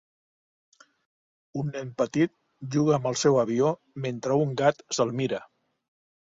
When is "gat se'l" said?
4.65-5.17